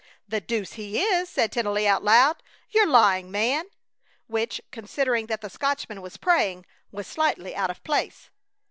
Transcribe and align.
"The 0.27 0.41
deuce 0.41 0.73
he 0.73 0.99
is!" 0.99 1.29
said 1.29 1.51
Tennelly, 1.51 1.85
out 1.87 2.03
loud. 2.03 2.41
"You're 2.71 2.87
lying, 2.87 3.29
man!" 3.29 3.65
which, 4.25 4.59
considering 4.71 5.27
that 5.27 5.41
the 5.41 5.47
Scotchman 5.49 6.01
was 6.01 6.17
praying, 6.17 6.65
was 6.91 7.05
slightly 7.05 7.55
out 7.55 7.69
of 7.69 7.83
place. 7.83 8.31